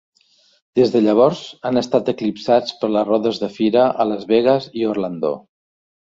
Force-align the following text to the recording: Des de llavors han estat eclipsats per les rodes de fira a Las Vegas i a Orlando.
Des 0.77 0.93
de 0.95 1.01
llavors 1.07 1.41
han 1.69 1.79
estat 1.81 2.09
eclipsats 2.13 2.73
per 2.81 2.91
les 2.95 3.07
rodes 3.11 3.43
de 3.45 3.51
fira 3.59 3.85
a 4.01 4.09
Las 4.15 4.27
Vegas 4.35 4.69
i 4.81 4.89
a 4.89 4.93
Orlando. 4.97 5.33